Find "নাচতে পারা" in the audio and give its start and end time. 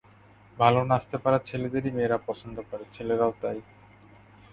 0.83-1.39